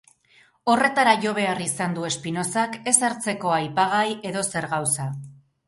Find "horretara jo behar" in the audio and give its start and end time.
0.71-1.61